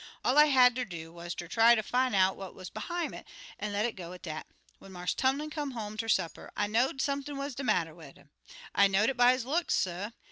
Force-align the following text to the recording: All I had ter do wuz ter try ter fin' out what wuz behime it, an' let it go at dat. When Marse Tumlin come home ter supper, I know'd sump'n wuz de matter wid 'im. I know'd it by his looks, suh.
All 0.25 0.35
I 0.39 0.45
had 0.45 0.75
ter 0.75 0.83
do 0.83 1.13
wuz 1.13 1.35
ter 1.35 1.47
try 1.47 1.75
ter 1.75 1.83
fin' 1.83 2.15
out 2.15 2.35
what 2.35 2.55
wuz 2.55 2.71
behime 2.73 3.13
it, 3.13 3.27
an' 3.59 3.71
let 3.71 3.85
it 3.85 3.95
go 3.95 4.13
at 4.13 4.23
dat. 4.23 4.47
When 4.79 4.91
Marse 4.93 5.13
Tumlin 5.13 5.51
come 5.51 5.71
home 5.77 5.95
ter 5.95 6.07
supper, 6.07 6.49
I 6.57 6.65
know'd 6.65 6.99
sump'n 7.03 7.37
wuz 7.37 7.49
de 7.53 7.63
matter 7.63 7.93
wid 7.93 8.17
'im. 8.17 8.31
I 8.73 8.87
know'd 8.87 9.11
it 9.11 9.17
by 9.17 9.33
his 9.33 9.45
looks, 9.45 9.75
suh. 9.75 10.09